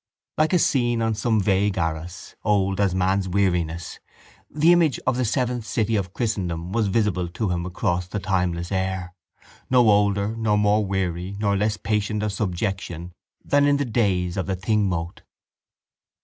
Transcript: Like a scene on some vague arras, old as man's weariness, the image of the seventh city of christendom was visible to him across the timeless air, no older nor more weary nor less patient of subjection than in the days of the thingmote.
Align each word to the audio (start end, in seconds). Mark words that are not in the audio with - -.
Like 0.35 0.51
a 0.53 0.57
scene 0.57 0.99
on 1.03 1.13
some 1.13 1.39
vague 1.39 1.77
arras, 1.77 2.33
old 2.43 2.79
as 2.81 2.95
man's 2.95 3.29
weariness, 3.29 3.99
the 4.49 4.71
image 4.73 4.99
of 5.05 5.15
the 5.15 5.23
seventh 5.25 5.63
city 5.67 5.95
of 5.95 6.11
christendom 6.11 6.71
was 6.71 6.87
visible 6.87 7.27
to 7.27 7.51
him 7.51 7.67
across 7.67 8.07
the 8.07 8.17
timeless 8.19 8.71
air, 8.71 9.13
no 9.69 9.87
older 9.91 10.35
nor 10.35 10.57
more 10.57 10.83
weary 10.83 11.35
nor 11.39 11.55
less 11.55 11.77
patient 11.77 12.23
of 12.23 12.33
subjection 12.33 13.13
than 13.45 13.67
in 13.67 13.77
the 13.77 13.85
days 13.85 14.37
of 14.37 14.47
the 14.47 14.55
thingmote. 14.55 15.21